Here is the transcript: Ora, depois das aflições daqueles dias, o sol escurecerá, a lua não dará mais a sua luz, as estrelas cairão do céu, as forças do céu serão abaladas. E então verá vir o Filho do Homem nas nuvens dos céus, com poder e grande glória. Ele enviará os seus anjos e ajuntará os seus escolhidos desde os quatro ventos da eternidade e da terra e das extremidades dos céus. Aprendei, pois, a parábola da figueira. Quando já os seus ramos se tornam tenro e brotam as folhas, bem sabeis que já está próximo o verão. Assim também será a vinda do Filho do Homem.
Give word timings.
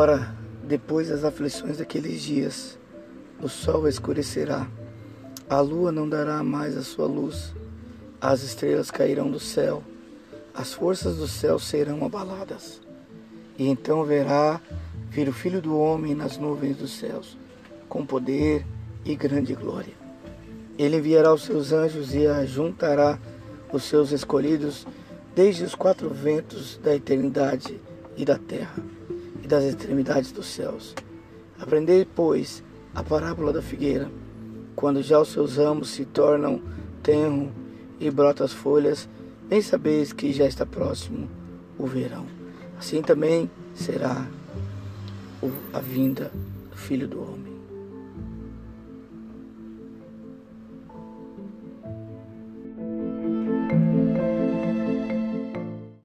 Ora, 0.00 0.32
depois 0.62 1.08
das 1.08 1.24
aflições 1.24 1.78
daqueles 1.78 2.22
dias, 2.22 2.78
o 3.42 3.48
sol 3.48 3.88
escurecerá, 3.88 4.64
a 5.50 5.58
lua 5.58 5.90
não 5.90 6.08
dará 6.08 6.40
mais 6.40 6.76
a 6.76 6.84
sua 6.84 7.08
luz, 7.08 7.52
as 8.20 8.44
estrelas 8.44 8.92
cairão 8.92 9.28
do 9.28 9.40
céu, 9.40 9.82
as 10.54 10.72
forças 10.72 11.16
do 11.16 11.26
céu 11.26 11.58
serão 11.58 12.06
abaladas. 12.06 12.80
E 13.58 13.66
então 13.66 14.04
verá 14.04 14.60
vir 15.10 15.28
o 15.28 15.32
Filho 15.32 15.60
do 15.60 15.76
Homem 15.76 16.14
nas 16.14 16.36
nuvens 16.38 16.76
dos 16.76 16.92
céus, 16.92 17.36
com 17.88 18.06
poder 18.06 18.64
e 19.04 19.16
grande 19.16 19.52
glória. 19.52 19.94
Ele 20.78 20.98
enviará 20.98 21.34
os 21.34 21.42
seus 21.42 21.72
anjos 21.72 22.14
e 22.14 22.24
ajuntará 22.24 23.18
os 23.72 23.82
seus 23.82 24.12
escolhidos 24.12 24.86
desde 25.34 25.64
os 25.64 25.74
quatro 25.74 26.08
ventos 26.08 26.78
da 26.84 26.94
eternidade 26.94 27.80
e 28.16 28.24
da 28.24 28.38
terra 28.38 28.80
e 29.48 29.50
das 29.50 29.64
extremidades 29.64 30.30
dos 30.30 30.46
céus. 30.46 30.94
Aprendei, 31.58 32.04
pois, 32.04 32.62
a 32.94 33.02
parábola 33.02 33.50
da 33.50 33.62
figueira. 33.62 34.10
Quando 34.76 35.02
já 35.02 35.18
os 35.18 35.28
seus 35.28 35.56
ramos 35.56 35.88
se 35.88 36.04
tornam 36.04 36.60
tenro 37.02 37.50
e 37.98 38.10
brotam 38.10 38.44
as 38.44 38.52
folhas, 38.52 39.08
bem 39.48 39.62
sabeis 39.62 40.12
que 40.12 40.34
já 40.34 40.46
está 40.46 40.66
próximo 40.66 41.28
o 41.78 41.86
verão. 41.86 42.26
Assim 42.78 43.00
também 43.00 43.50
será 43.74 44.26
a 45.72 45.80
vinda 45.80 46.30
do 46.70 46.76
Filho 46.76 47.08
do 47.08 47.22
Homem. 47.22 47.57